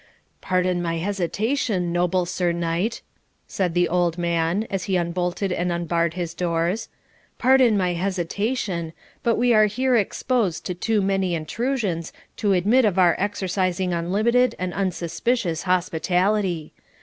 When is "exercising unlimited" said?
13.19-14.55